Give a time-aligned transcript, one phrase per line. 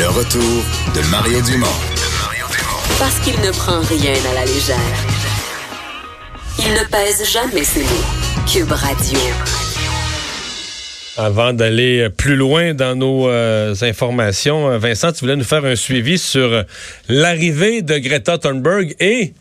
[0.00, 0.40] Le retour
[0.94, 1.66] de Mario Dumont.
[2.98, 4.76] Parce qu'il ne prend rien à la légère.
[6.58, 8.46] Il ne pèse jamais ses mots.
[8.50, 9.18] Cube Radio.
[11.18, 16.16] Avant d'aller plus loin dans nos euh, informations, Vincent, tu voulais nous faire un suivi
[16.16, 16.64] sur
[17.10, 19.34] l'arrivée de Greta Thunberg et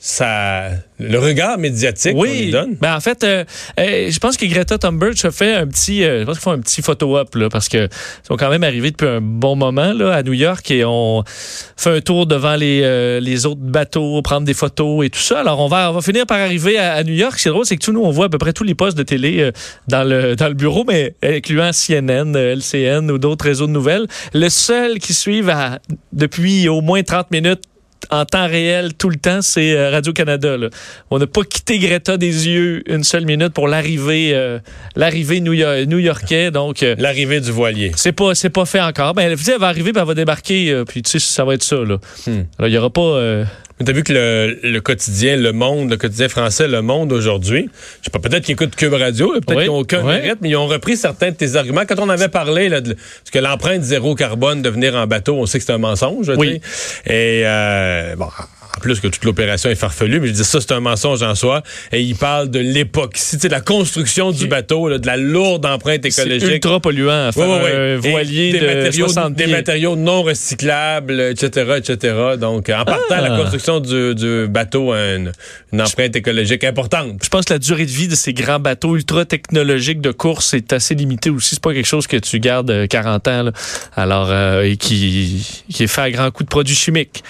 [0.00, 0.70] ça,
[1.00, 2.76] le regard médiatique qu'on lui donne.
[2.80, 3.44] Ben en fait, euh,
[3.80, 6.52] euh, je pense que Greta Thunberg a fait un petit, euh, je pense qu'ils font
[6.52, 7.88] un petit photo-op là, parce que
[8.22, 11.96] sont quand même arrivés depuis un bon moment là à New York et on fait
[11.96, 15.40] un tour devant les, les autres bateaux, prendre des photos et tout ça.
[15.40, 17.34] Alors on va, on va finir par arriver à, New York.
[17.38, 19.02] C'est drôle, c'est que tout nous on voit à peu près tous les postes de
[19.02, 19.50] télé
[19.88, 24.06] dans le dans le bureau, mais incluant CNN, LCN ou d'autres réseaux de nouvelles.
[24.32, 25.52] Le seul qui suivent
[26.12, 27.62] depuis au moins 30 minutes
[28.10, 30.56] en temps réel tout le temps, c'est euh, Radio-Canada.
[31.10, 34.58] On n'a pas quitté Greta des yeux une seule minute pour l'arrivée euh,
[34.96, 36.50] l'arrivée new-yorkais.
[36.50, 37.92] Donc euh, L'arrivée du voilier.
[37.96, 39.14] C'est pas, c'est pas fait encore.
[39.14, 41.62] Ben, elle, elle va arriver, puis elle va débarquer, puis tu sais, ça va être
[41.62, 41.76] ça.
[41.76, 41.98] Là.
[42.26, 42.42] Hmm.
[42.60, 43.44] il y aura pas
[43.78, 47.68] mais t'as vu que le, quotidien, le monde, le quotidien français, le monde aujourd'hui,
[48.00, 50.56] je sais pas, peut-être qu'ils écoutent Cube Radio, peut-être qu'ils n'ont aucun mérite, mais ils
[50.56, 51.82] ont repris certains de tes arguments.
[51.88, 52.96] Quand on avait parlé là, de,
[53.32, 56.30] que l'empreinte zéro carbone de venir en bateau, on sait que c'est un mensonge.
[56.36, 56.60] Oui.
[57.06, 58.28] Et euh, bon,
[58.80, 61.62] plus que toute l'opération est farfelue, mais je dis ça, c'est un mensonge en soi.
[61.92, 66.42] Et il parle de l'époxy, de la construction du bateau, de la lourde empreinte écologique.
[66.44, 72.14] C'est ultra polluant un voilier des de matériaux, Des matériaux non recyclables, etc., etc.
[72.38, 73.38] Donc, en partant, la ah!
[73.38, 75.32] construction du, bateau a une,
[75.80, 77.20] empreinte écologique importante.
[77.22, 80.54] Je pense que la durée de vie de ces grands bateaux ultra technologiques de course
[80.54, 81.54] est assez limitée aussi.
[81.54, 83.50] C'est pas quelque chose que tu gardes 40 ans,
[83.96, 87.22] alors, euh, et qui, qui est fait à grands coups de produits chimiques.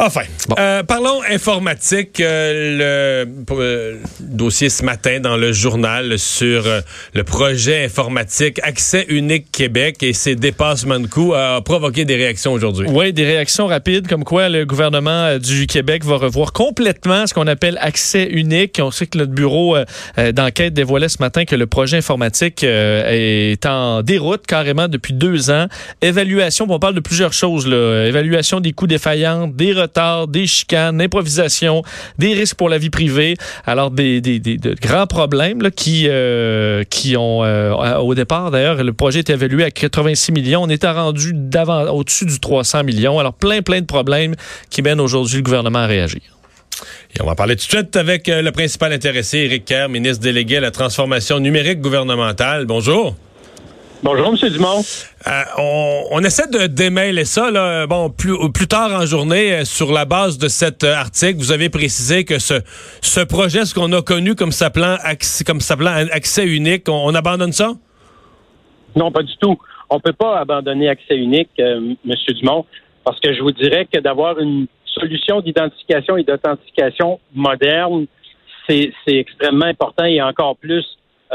[0.00, 0.20] Enfin,
[0.58, 2.20] euh, parlons informatique.
[2.20, 6.64] Euh, le euh, dossier ce matin dans le journal sur
[7.14, 12.52] le projet informatique Accès unique Québec et ses dépassements de coûts a provoqué des réactions
[12.52, 12.86] aujourd'hui.
[12.88, 17.48] Oui, des réactions rapides comme quoi le gouvernement du Québec va revoir complètement ce qu'on
[17.48, 18.78] appelle accès unique.
[18.80, 19.76] On sait que notre bureau
[20.32, 25.66] d'enquête dévoilait ce matin que le projet informatique est en déroute carrément depuis deux ans.
[26.02, 27.66] Évaluation, on parle de plusieurs choses.
[27.66, 28.06] Là.
[28.06, 29.72] Évaluation des coûts défaillants, des
[30.28, 31.82] des chicanes, improvisation,
[32.18, 33.34] des risques pour la vie privée.
[33.66, 38.82] Alors, des, des, des de grands problèmes qui, euh, qui ont, euh, au départ, d'ailleurs,
[38.82, 40.62] le projet était évalué à 86 millions.
[40.62, 41.34] On était rendu
[41.90, 43.18] au-dessus du 300 millions.
[43.18, 44.34] Alors, plein, plein de problèmes
[44.70, 46.20] qui mènent aujourd'hui le gouvernement à réagir.
[47.16, 50.22] Et on va parler tout de suite avec euh, le principal intéressé, Éric Kerr, ministre
[50.22, 52.66] délégué à la transformation numérique gouvernementale.
[52.66, 53.16] Bonjour.
[54.00, 54.36] Bonjour, M.
[54.50, 54.80] Dumont.
[55.26, 57.50] Euh, on, essaie de démêler ça.
[57.50, 57.88] Là.
[57.88, 61.50] Bon, plus, plus tard en journée, euh, sur la base de cet euh, article, vous
[61.50, 62.54] avez précisé que ce,
[63.02, 65.58] ce projet, ce qu'on a connu comme s'appelant accès, comme
[66.12, 67.72] accès unique, on, abandonne ça?
[68.94, 69.58] Non, pas du tout.
[69.90, 71.96] On ne peut pas abandonner accès unique, M.
[72.40, 72.66] Dumont,
[73.02, 78.06] parce que je vous dirais que d'avoir une solution d'identification et d'authentification moderne,
[78.68, 80.84] c'est extrêmement important et encore plus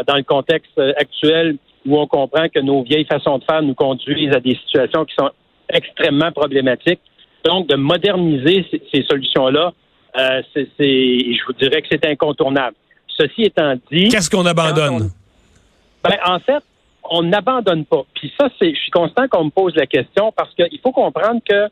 [0.08, 4.34] dans le contexte actuel où on comprend que nos vieilles façons de faire nous conduisent
[4.34, 5.30] à des situations qui sont
[5.70, 7.02] extrêmement problématiques.
[7.46, 9.74] Donc, de moderniser ces, solutions-là,
[10.18, 12.76] euh, c'est, je vous dirais que c'est incontournable.
[13.08, 14.08] Ceci étant dit...
[14.08, 15.12] Qu'est-ce qu'on abandonne?
[16.04, 16.64] ben, en fait,
[17.04, 18.04] on n'abandonne pas.
[18.14, 21.42] Puis ça, c'est, je suis constant qu'on me pose la question parce qu'il faut comprendre
[21.48, 21.68] que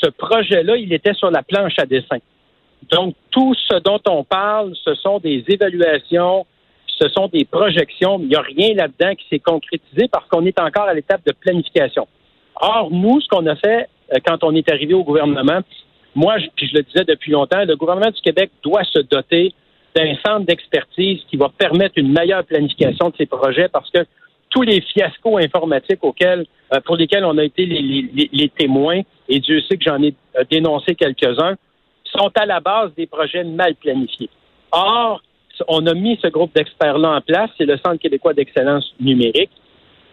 [0.00, 2.18] ce projet-là, il était sur la planche à dessin.
[2.90, 6.46] Donc, tout ce dont on parle, ce sont des évaluations,
[7.00, 10.58] ce sont des projections, il n'y a rien là-dedans qui s'est concrétisé parce qu'on est
[10.60, 12.06] encore à l'étape de planification.
[12.60, 15.60] Or, nous, ce qu'on a fait euh, quand on est arrivé au gouvernement,
[16.14, 19.54] moi, puis je le disais depuis longtemps, le gouvernement du Québec doit se doter
[19.94, 24.00] d'un centre d'expertise qui va permettre une meilleure planification de ces projets parce que
[24.50, 26.44] tous les fiascos informatiques auxquels,
[26.74, 30.44] euh, pour lesquels on a été les, témoins, et Dieu sait que j'en ai euh,
[30.50, 31.54] dénoncé quelques-uns,
[32.04, 34.28] sont à la base des projets mal planifiés.
[34.72, 35.22] Or,
[35.68, 39.50] on a mis ce groupe d'experts-là en place, c'est le Centre québécois d'excellence numérique.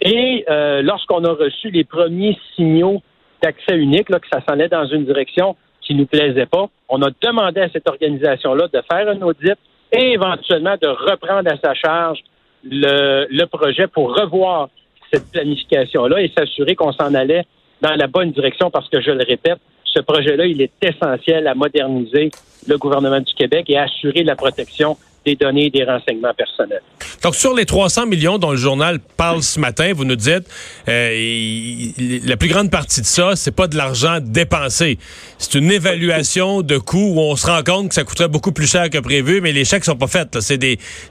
[0.02, 3.02] Et euh, lorsqu'on a reçu les premiers signaux
[3.42, 7.10] d'accès unique, que ça s'en allait dans une direction qui nous plaisait pas, on a
[7.22, 9.58] demandé à cette organisation-là de faire un audit
[9.92, 12.20] et éventuellement de reprendre à sa charge
[12.64, 14.70] le, projet pour revoir
[15.12, 17.46] cette planification-là et s'assurer qu'on s'en allait
[17.82, 21.56] dans la bonne direction parce que, je le répète, ce projet-là, il est essentiel à
[21.56, 22.32] moderniser
[22.68, 26.82] le gouvernement du Québec et assurer la protection des données et des renseignements personnels.
[27.22, 30.48] Donc, sur les 300 millions dont le journal parle ce matin, vous nous dites,
[30.88, 31.92] euh,
[32.26, 34.98] la plus grande partie de ça, c'est pas de l'argent dépensé.
[35.38, 38.72] C'est une évaluation de coûts où on se rend compte que ça coûterait beaucoup plus
[38.72, 40.40] cher que prévu, mais les chèques sont pas faits.
[40.40, 40.64] C'est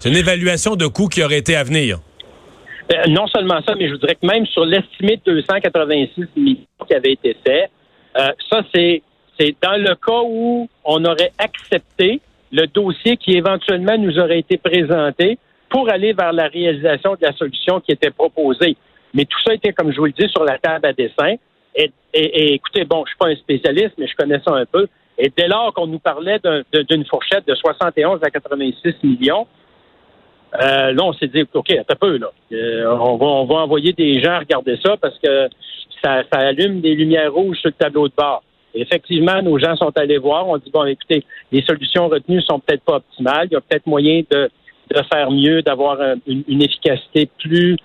[0.07, 1.99] une évaluation de coûts qui aurait été à venir.
[2.93, 6.57] Euh, non seulement ça, mais je vous dirais que même sur l'estimé de 286 millions
[6.89, 7.69] qui avait été fait,
[8.19, 9.03] euh, ça, c'est
[9.63, 12.21] dans le cas où on aurait accepté
[12.53, 15.39] le dossier qui éventuellement nous aurait été présenté
[15.69, 18.77] pour aller vers la réalisation de la solution qui était proposée.
[19.15, 21.35] Mais tout ça était, comme je vous le dis, sur la table à dessin.
[21.75, 24.87] Et, écoutez, bon, je suis pas un spécialiste, mais je connais ça un peu.
[25.19, 26.39] Et dès lors qu'on nous parlait
[26.73, 29.47] d'une fourchette de 71 à 86 millions,
[30.55, 32.31] euh, là, on s'est dit, OK, un peu, là.
[32.53, 35.49] Euh, on, va, on va envoyer des gens regarder ça parce que
[36.03, 38.43] ça, ça allume des lumières rouges sur le tableau de bord.
[38.77, 40.49] Effectivement, nos gens sont allés voir.
[40.49, 43.49] On dit, bon, écoutez, les solutions retenues sont peut-être pas optimales.
[43.51, 44.51] Il y a peut-être moyen de,
[44.95, 47.77] de faire mieux, d'avoir une, une, efficacité plus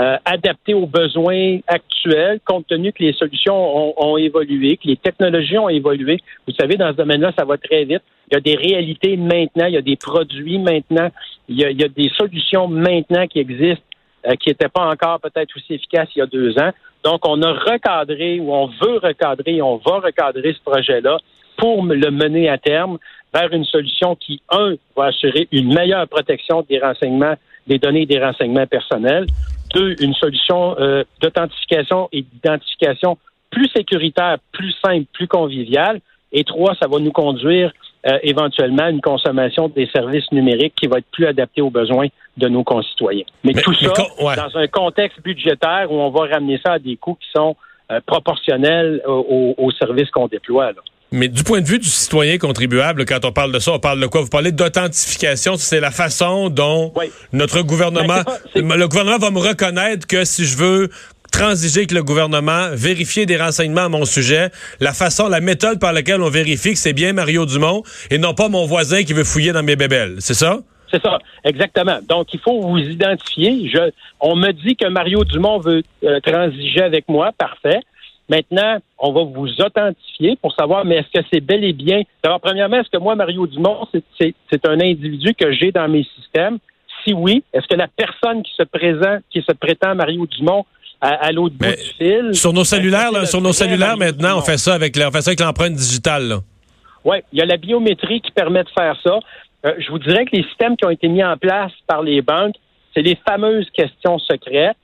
[0.00, 4.96] euh, adaptée aux besoins actuels, compte tenu que les solutions ont, ont, évolué, que les
[4.96, 6.18] technologies ont évolué.
[6.46, 8.02] Vous savez, dans ce domaine-là, ça va très vite.
[8.30, 11.08] Il y a des réalités maintenant, il y a des produits maintenant,
[11.48, 13.82] il y a, il y a des solutions maintenant qui existent
[14.26, 16.70] euh, qui n'étaient pas encore peut-être aussi efficaces il y a deux ans.
[17.04, 21.18] Donc, on a recadré ou on veut recadrer, on va recadrer ce projet-là
[21.56, 22.98] pour le mener à terme
[23.34, 27.34] vers une solution qui, un, va assurer une meilleure protection des renseignements,
[27.66, 29.26] des données et des renseignements personnels.
[29.74, 33.18] Deux, une solution euh, d'authentification et d'identification
[33.50, 36.00] plus sécuritaire, plus simple, plus conviviale.
[36.32, 37.72] Et trois, ça va nous conduire
[38.06, 42.06] euh, éventuellement une consommation des services numériques qui va être plus adaptée aux besoins
[42.36, 43.24] de nos concitoyens.
[43.42, 47.16] Mais, tout ça dans un contexte budgétaire où on va ramener ça à des coûts
[47.20, 47.56] qui sont
[47.90, 50.72] euh, proportionnels aux, services qu'on déploie.
[51.10, 53.98] Mais du point de vue du citoyen contribuable, quand on parle de ça, on parle
[53.98, 54.20] de quoi?
[54.20, 56.92] Vous parlez d'authentification, c'est la façon dont
[57.32, 58.20] notre gouvernement,
[58.54, 60.90] ben, le gouvernement va me reconnaître que si je veux
[61.30, 65.92] transiger avec le gouvernement, vérifier des renseignements à mon sujet, la façon, la méthode par
[65.92, 69.24] laquelle on vérifie que c'est bien Mario Dumont et non pas mon voisin qui veut
[69.24, 70.16] fouiller dans mes bébelles.
[70.18, 70.58] C'est ça?
[70.90, 71.98] C'est ça, exactement.
[72.08, 73.70] Donc, il faut vous identifier.
[74.20, 77.30] On me dit que Mario Dumont veut euh, transiger avec moi.
[77.36, 77.80] Parfait.
[78.30, 82.02] Maintenant, on va vous authentifier pour savoir, mais est-ce que c'est bel et bien?
[82.22, 83.86] Alors, premièrement, est-ce que moi, Mario Dumont,
[84.18, 86.58] c'est un individu que j'ai dans mes systèmes?
[87.04, 90.66] Si oui, est-ce que la personne qui se présente, qui se prétend Mario Dumont,
[91.00, 92.34] à, l'autre bout du fil.
[92.34, 95.40] Sur nos cellulaires, sur nos cellulaires maintenant, on fait ça avec, on fait ça avec
[95.40, 96.38] l'empreinte digitale.
[97.04, 99.18] Oui, il y a la biométrie qui permet de faire ça.
[99.66, 102.22] Euh, je vous dirais que les systèmes qui ont été mis en place par les
[102.22, 102.56] banques,
[102.94, 104.76] c'est les fameuses questions secrètes.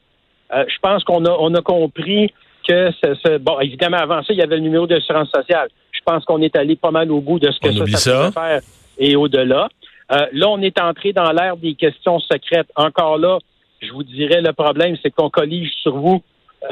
[0.53, 2.33] Euh, je pense qu'on a, on a compris
[2.67, 5.69] que ce, bon, évidemment, avant ça, il y avait le numéro d'assurance sociale.
[5.93, 8.61] Je pense qu'on est allé pas mal au bout de ce que ça, ça, faire
[8.99, 9.69] et au-delà.
[10.13, 12.69] Euh, là, on est entré dans l'ère des questions secrètes.
[12.77, 13.39] Encore là,
[13.81, 16.23] je vous dirais, le problème, c'est qu'on collige sur vous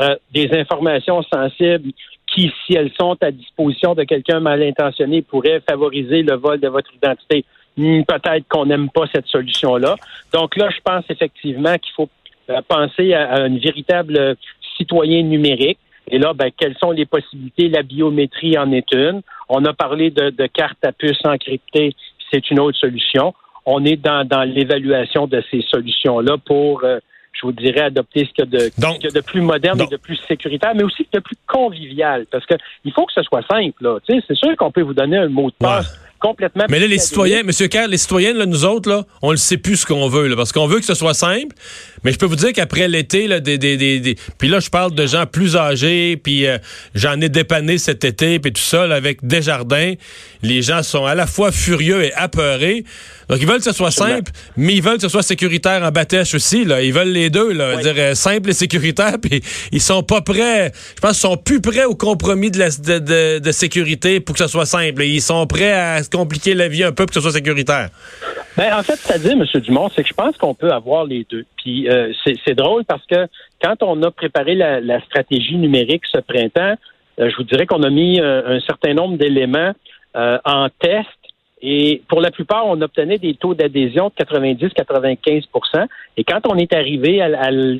[0.00, 1.92] euh, des informations sensibles
[2.26, 6.68] qui, si elles sont à disposition de quelqu'un mal intentionné, pourraient favoriser le vol de
[6.68, 7.44] votre identité.
[7.76, 9.96] Peut-être qu'on n'aime pas cette solution-là.
[10.32, 12.08] Donc là, je pense effectivement qu'il faut
[12.50, 14.36] euh, penser à, un véritable
[14.76, 15.78] citoyen numérique.
[16.10, 17.68] Et là, ben, quelles sont les possibilités?
[17.68, 19.22] La biométrie en est une.
[19.48, 21.94] On a parlé de, de cartes à puce encryptées,
[22.30, 23.34] c'est une autre solution
[23.66, 26.98] on est dans, dans l'évaluation de ces solutions-là pour, euh,
[27.32, 30.16] je vous dirais, adopter ce qu'il y a de, de plus moderne et de plus
[30.28, 32.26] sécuritaire, mais aussi de plus convivial.
[32.30, 32.54] Parce que
[32.84, 33.82] il faut que ce soit simple.
[33.82, 33.98] Là.
[34.06, 36.64] C'est sûr qu'on peut vous donner un mot de passe complètement.
[36.70, 37.50] Mais là, les citoyens, M.
[37.68, 40.36] Kerr, les citoyens, là, nous autres, là, on ne sait plus ce qu'on veut, là,
[40.36, 41.54] parce qu'on veut que ce soit simple.
[42.04, 44.94] Mais je peux vous dire qu'après l'été, là, des, des, des, puis là, je parle
[44.94, 46.58] de gens plus âgés, puis euh,
[46.94, 49.94] j'en ai dépanné cet été, puis tout ça, là, avec Desjardins.
[50.42, 52.84] Les gens sont à la fois furieux et apeurés.
[53.28, 55.90] Donc, ils veulent que ce soit simple, mais ils veulent que ce soit sécuritaire en
[55.90, 56.64] bâtèche aussi.
[56.64, 56.82] Là.
[56.82, 60.72] Ils veulent les deux, là, dire euh, simple et sécuritaire, puis ils sont pas prêts.
[60.96, 64.36] Je pense qu'ils sont plus prêts au compromis de, la, de, de, de sécurité pour
[64.36, 65.02] que ce soit simple.
[65.02, 67.88] Ils sont prêts à compliquer la vie un peu pour que ce soit sécuritaire?
[68.56, 69.60] Ben, en fait, c'est-à-dire, M.
[69.62, 71.44] Dumont, c'est que je pense qu'on peut avoir les deux.
[71.56, 73.26] Puis euh, c'est drôle parce que
[73.62, 76.74] quand on a préparé la, stratégie numérique ce printemps,
[77.18, 79.72] euh, je vous dirais qu'on a mis euh, un, certain nombre d'éléments
[80.14, 81.08] en test
[81.62, 86.74] et pour la plupart, on obtenait des taux d'adhésion de 90-95% Et quand on est
[86.74, 87.22] arrivé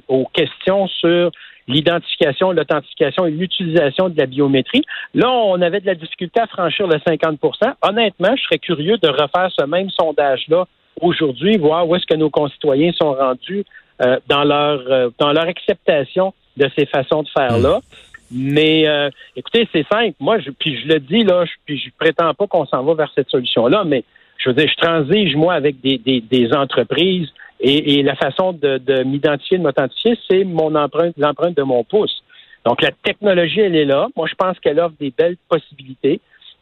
[0.07, 1.33] aux questions sur
[1.69, 4.83] l'identification, l'authentification et l'utilisation de la biométrie.
[5.15, 7.39] Là, on avait de la difficulté à franchir le 50%
[7.83, 10.67] Honnêtement, je serais curieux de refaire ce même sondage-là
[11.01, 13.65] aujourd'hui, voir où est-ce que nos concitoyens sont rendus
[14.03, 17.81] euh, dans leur euh, dans leur acceptation de ces façons de faire-là.
[18.31, 20.15] Mais euh, écoutez, c'est simple.
[20.19, 22.95] Moi, je, puis je le dis là, je, puis je prétends pas qu'on s'en va
[22.95, 24.05] vers cette solution-là, mais
[24.43, 27.29] je veux dire, je transige moi avec des, des, entreprises
[27.61, 32.23] et, la façon de, de m'identifier, de m'authentifier, c'est mon empreinte, l'empreinte de mon pouce.
[32.67, 34.09] Donc la technologie, elle est là.
[34.17, 36.21] Moi, je pense qu'elle offre des belles possibilités.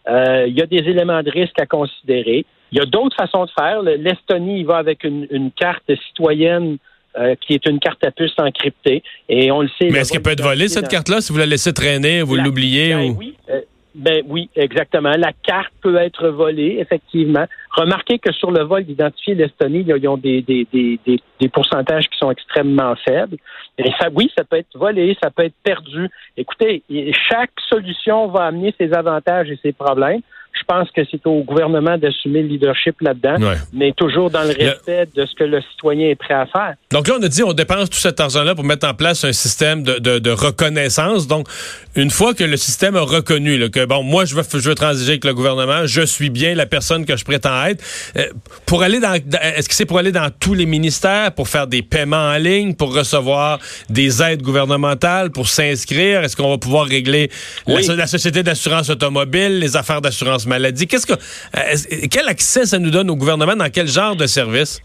[0.08, 2.44] Euh, il y a des éléments de risque à considérer.
[2.72, 3.82] Il y a d'autres façons de faire.
[3.82, 6.78] L'Estonie, il va avec une, une carte citoyenne
[7.18, 9.02] euh, qui est une carte à puce encryptée.
[9.28, 9.88] Et on le sait.
[9.90, 12.94] Mais est-ce qu'elle peut être volée, cette carte-là, si vous la laissez traîner, vous l'oubliez?
[12.94, 13.60] Ben, oui, euh,
[13.94, 15.10] ben oui, exactement.
[15.16, 17.46] La carte peut être volée, effectivement.
[17.72, 22.16] Remarquez que sur le vol d'identifier l'Estonie, ils ont des, des, des, des, pourcentages qui
[22.18, 23.36] sont extrêmement faibles.
[23.78, 26.08] Et ça, oui, ça peut être volé, ça peut être perdu.
[26.36, 26.82] Écoutez,
[27.30, 30.20] chaque solution va amener ses avantages et ses problèmes.
[30.52, 33.36] Je pense que c'est au gouvernement d'assumer le leadership là-dedans,
[33.72, 36.74] mais toujours dans le respect de ce que le citoyen est prêt à faire.
[36.92, 39.32] Donc là, on a dit on dépense tout cet argent-là pour mettre en place un
[39.32, 41.28] système de, de, de, reconnaissance.
[41.28, 41.46] Donc,
[41.94, 44.74] une fois que le système a reconnu là, que bon, moi je veux, je veux
[44.74, 47.84] transiger avec le gouvernement, je suis bien la personne que je prétends être.
[48.16, 48.26] Euh,
[48.66, 51.82] pour aller dans, est-ce que c'est pour aller dans tous les ministères, pour faire des
[51.82, 56.24] paiements en ligne, pour recevoir des aides gouvernementales, pour s'inscrire?
[56.24, 57.30] Est-ce qu'on va pouvoir régler
[57.68, 60.88] la, la société d'assurance automobile, les affaires d'assurance maladie?
[60.88, 61.76] Qu'est-ce que, euh,
[62.10, 64.80] quel accès ça nous donne au gouvernement dans quel genre de service?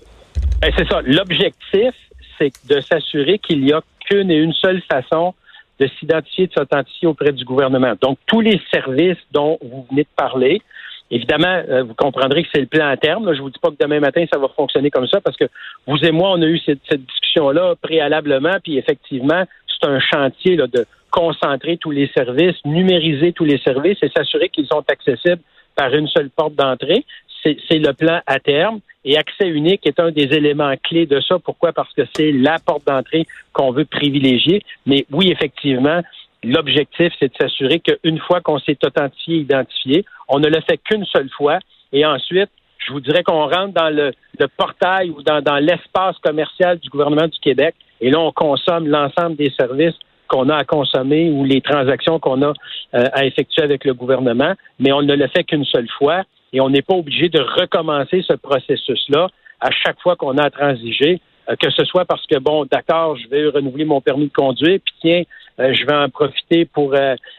[0.65, 0.99] Ben, c'est ça.
[1.05, 1.93] L'objectif,
[2.39, 5.35] c'est de s'assurer qu'il n'y a qu'une et une seule façon
[5.79, 7.93] de s'identifier, de s'authentifier auprès du gouvernement.
[8.01, 10.63] Donc, tous les services dont vous venez de parler,
[11.11, 13.31] évidemment, euh, vous comprendrez que c'est le plan à terme.
[13.31, 15.45] Je ne vous dis pas que demain matin, ça va fonctionner comme ça, parce que
[15.85, 20.87] vous et moi, on a eu cette, discussion-là préalablement, puis effectivement, c'est un chantier de
[21.11, 25.43] concentrer tous les services, numériser tous les services et s'assurer qu'ils sont accessibles
[25.75, 27.05] par une seule porte d'entrée.
[27.45, 28.79] C'est le plan à terme.
[29.03, 31.37] Et accès unique est un des éléments clés de ça.
[31.37, 31.71] Pourquoi?
[31.73, 34.63] Parce que c'est la porte d'entrée qu'on veut privilégier.
[34.87, 36.01] Mais oui, effectivement,
[36.43, 41.05] l'objectif, c'est de s'assurer qu'une fois qu'on s'est authentifié, identifié, on ne le fait qu'une
[41.05, 41.59] seule fois.
[41.93, 42.49] Et ensuite,
[42.79, 44.11] je vous dirais qu'on rentre dans le,
[44.57, 47.75] portail ou dans, l'espace commercial du gouvernement du Québec.
[48.01, 49.95] Et là, on consomme l'ensemble des services
[50.27, 52.53] qu'on a à consommer ou les transactions qu'on a
[52.95, 56.23] euh, à effectuer avec le gouvernement, mais on ne le fait qu'une seule fois
[56.55, 59.27] et on n'est pas obligé de recommencer ce processus-là
[59.59, 61.19] à chaque fois qu'on a à transiger,
[61.49, 64.79] euh, que ce soit parce que, bon, d'accord, je vais renouveler mon permis de conduire,
[64.83, 65.23] puis tiens,
[65.59, 66.93] euh, je vais en profiter pour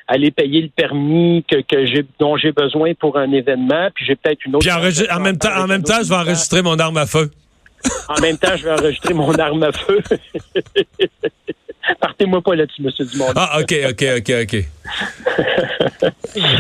[0.07, 4.45] aller payer le permis que, j'ai, dont j'ai besoin pour un événement, puis j'ai peut-être
[4.45, 4.67] une autre...
[4.67, 7.31] Puis en, même temps, en même temps, je vais enregistrer mon arme à feu.
[8.09, 10.01] En même temps, je vais enregistrer mon arme à feu.
[12.01, 12.91] Partez-moi pas là-dessus, M.
[13.13, 13.27] Dumont.
[13.37, 14.57] Ah, OK, OK, OK, OK.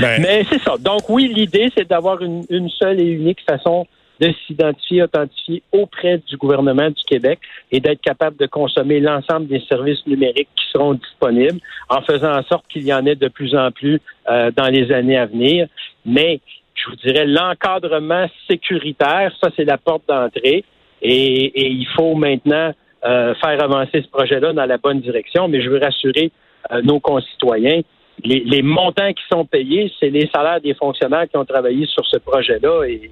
[0.01, 0.23] Ben.
[0.23, 0.77] Mais c'est ça.
[0.79, 3.87] Donc, oui, l'idée, c'est d'avoir une, seule et unique façon
[4.21, 7.39] de s'identifier, authentifier auprès du gouvernement du Québec
[7.71, 12.43] et d'être capable de consommer l'ensemble des services numériques qui seront disponibles en faisant en
[12.45, 15.69] sorte qu'il y en ait de plus en plus euh, dans les années à venir.
[16.07, 16.41] Mais
[16.75, 20.65] je vous dirais, l'encadrement sécuritaire, ça, c'est la porte d'entrée.
[21.03, 22.73] Et, il faut maintenant
[23.05, 26.31] euh, faire avancer ce projet-là dans la bonne direction, mais je veux rassurer
[26.73, 27.81] euh, nos concitoyens.
[28.25, 32.17] Les, montants qui sont payés, c'est les salaires des fonctionnaires qui ont travaillé sur ce
[32.17, 33.11] projet-là et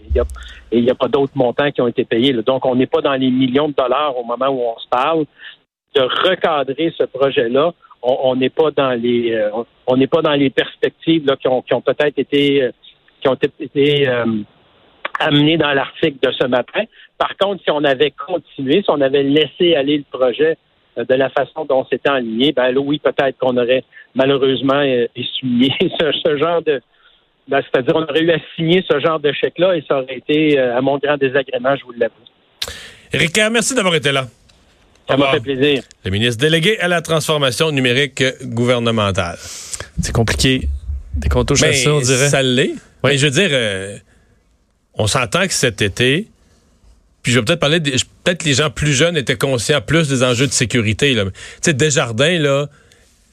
[0.72, 2.32] il n'y a, pas d'autres montants qui ont été payés.
[2.32, 5.26] Donc, on n'est pas dans les millions de dollars au moment où on se parle.
[5.94, 9.50] De recadrer ce projet-là, on n'est pas dans les euh,
[9.86, 12.70] on n'est pas dans les perspectives qui ont, peut-être été
[13.20, 14.08] qui ont été
[15.20, 16.84] amenées dans l'article de ce matin.
[17.18, 20.56] Par contre, si on avait continué, si on avait laissé aller le projet
[20.98, 25.06] euh, de la façon dont c'était aligné, ben là, oui, peut-être qu'on aurait malheureusement euh,
[25.14, 26.80] essuyé ce, genre de.
[27.48, 30.58] Ben, c'est-à-dire, on aurait eu à signer ce genre de chèque-là et ça aurait été
[30.58, 32.14] euh, à mon grand désagrément, je vous l'avoue.
[33.12, 34.26] Ricard, merci d'avoir été là.
[35.08, 35.82] Ça m'a fait plaisir.
[36.04, 39.36] Le ministre délégué à la transformation numérique gouvernementale.
[39.38, 40.62] C'est compliqué.
[41.14, 42.28] Dès qu'on touche à ça, on dirait.
[42.28, 42.72] Ça l'est.
[43.02, 43.18] Oui.
[43.18, 43.50] je veux dire,
[44.96, 46.28] on s'entend que cet été,
[47.22, 50.46] puis je vais peut-être parler, peut-être les gens plus jeunes étaient conscients plus des enjeux
[50.46, 51.14] de sécurité.
[51.14, 51.30] Tu
[51.62, 52.68] sais, Desjardins, là,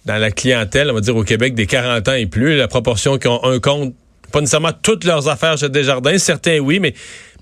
[0.05, 3.17] dans la clientèle, on va dire au Québec, des 40 ans et plus, la proportion
[3.17, 3.93] qui ont un compte,
[4.31, 6.93] pas nécessairement toutes leurs affaires chez Desjardins, certains oui, mais,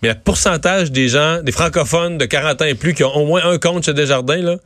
[0.01, 3.25] mais le pourcentage des gens, des francophones de 40 ans et plus qui ont au
[3.25, 4.57] moins un compte chez Desjardins, là,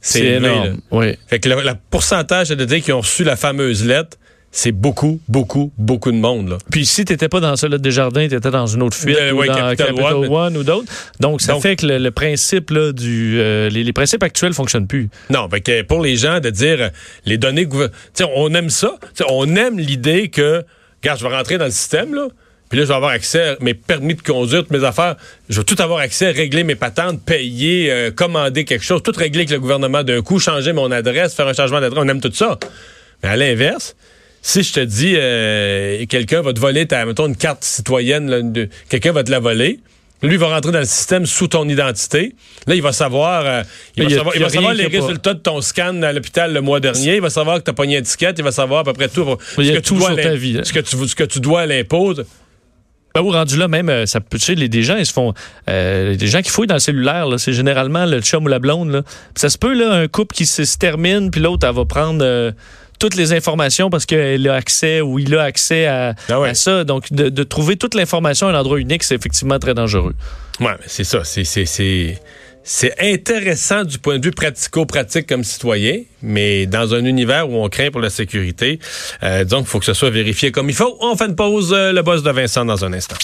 [0.00, 0.78] c'est énorme.
[0.90, 1.18] Oui.
[1.26, 4.16] Fait que le, pourcentage de dire qui ont reçu la fameuse lettre,
[4.50, 6.48] c'est beaucoup, beaucoup, beaucoup de monde.
[6.48, 6.58] Là.
[6.70, 9.18] Puis si tu n'étais pas dans celle de Jardins, tu étais dans une autre fuite,
[9.32, 10.90] ou dans Capital, One, ou d'autres.
[11.20, 13.38] Donc, ça fait que le, principe là, du...
[13.38, 15.10] Euh, les, principes actuels fonctionnent plus.
[15.30, 16.90] Non, fait que pour les gens de dire
[17.24, 17.68] les données...
[18.34, 18.96] On aime ça.
[19.28, 20.64] on aime l'idée que,
[21.02, 22.28] regarde, je vais rentrer dans le système, là,
[22.68, 25.16] puis là, je vais avoir accès à mes permis de conduire, toutes mes affaires.
[25.48, 29.12] Je vais tout avoir accès à régler mes patentes, payer, euh, commander quelque chose, tout
[29.16, 32.02] régler avec le gouvernement d'un coup, changer mon adresse, faire un changement d'adresse.
[32.04, 32.58] On aime tout ça.
[33.22, 33.96] Mais à l'inverse,
[34.42, 39.12] si je te dis euh, quelqu'un va te voler ta, mettons, une carte citoyenne, quelqu'un
[39.12, 39.80] va te la voler,
[40.22, 42.34] lui, va rentrer dans le système sous ton identité.
[42.66, 43.62] Là, il va savoir, euh,
[43.96, 46.80] il va savoir, il va savoir les résultats de ton scan à l'hôpital le mois
[46.80, 47.16] dernier.
[47.16, 48.36] Il va savoir que tu as pogné une étiquette.
[48.36, 49.24] Il va savoir à peu près tout,
[49.56, 50.64] ce, que ta vie, hein.
[50.64, 52.14] ce, que tu, ce que tu dois à l'impôt.
[53.14, 55.12] Ben, au rendu là, même, euh, ça peut, tu sais, les, des gens, ils se
[55.12, 55.32] font,
[55.68, 58.90] euh, des gens qui fouillent dans le cellulaire, c'est généralement le chum ou la blonde,
[58.90, 59.02] là.
[59.34, 62.52] ça se peut, là, un couple qui se, termine, puis l'autre, elle va prendre, euh,
[62.98, 66.84] toutes les informations parce qu'elle a accès ou il a accès à, ah ça.
[66.84, 70.14] Donc, de, trouver toute l'information à un endroit unique, c'est effectivement très dangereux.
[70.60, 71.22] Oui, c'est ça.
[72.70, 77.68] C'est intéressant du point de vue pratico-pratique comme citoyen, mais dans un univers où on
[77.70, 78.78] craint pour la sécurité,
[79.22, 80.98] euh, donc il faut que ce soit vérifié comme il faut.
[81.00, 83.16] On fait une pause, euh, le boss de Vincent dans un instant.